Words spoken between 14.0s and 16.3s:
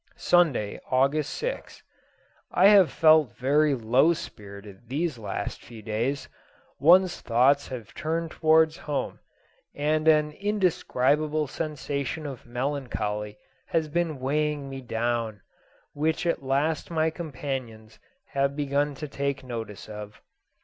weighing me down, which